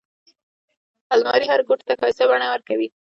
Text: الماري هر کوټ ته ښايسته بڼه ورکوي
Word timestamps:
الماري 1.13 1.45
هر 1.51 1.61
کوټ 1.67 1.79
ته 1.87 1.93
ښايسته 1.99 2.23
بڼه 2.29 2.47
ورکوي 2.49 2.87